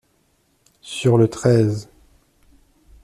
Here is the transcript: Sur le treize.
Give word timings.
Sur 0.81 1.15
le 1.19 1.27
treize. 1.27 1.87